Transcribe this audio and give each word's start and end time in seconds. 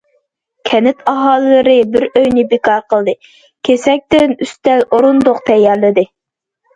كەنت 0.67 1.01
ئاھالىلىرى 1.09 1.75
بىر 1.95 2.05
ئۆينى 2.19 2.45
بىكار 2.53 2.81
قىلدى، 2.93 3.13
كېسەكتىن 3.69 4.33
ئۈستەل- 4.47 4.83
ئورۇندۇق 4.97 5.43
تەييارلىدى. 5.51 6.07